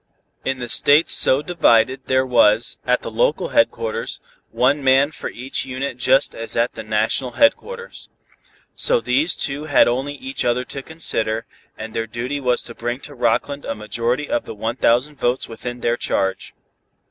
In 0.43 0.57
the 0.57 0.67
states 0.67 1.13
so 1.13 1.43
divided, 1.43 2.07
there 2.07 2.25
was, 2.25 2.79
at 2.87 3.03
the 3.03 3.11
local 3.11 3.49
headquarters, 3.49 4.19
one 4.49 4.83
man 4.83 5.11
for 5.11 5.29
each 5.29 5.63
unit 5.63 5.97
just 5.99 6.33
as 6.33 6.57
at 6.57 6.73
the 6.73 6.81
national 6.81 7.33
headquarters. 7.33 8.09
So 8.73 8.99
these 8.99 9.35
two 9.35 9.65
had 9.65 9.87
only 9.87 10.15
each 10.15 10.43
other 10.43 10.65
to 10.65 10.81
consider, 10.81 11.45
and 11.77 11.93
their 11.93 12.07
duty 12.07 12.39
was 12.39 12.63
to 12.63 12.73
bring 12.73 12.99
to 13.01 13.13
Rockland 13.13 13.63
a 13.63 13.75
majority 13.75 14.27
of 14.27 14.45
the 14.45 14.55
one 14.55 14.75
thousand 14.77 15.17
votes 15.19 15.47
within 15.47 15.81
their 15.81 15.97
charge. 15.97 16.55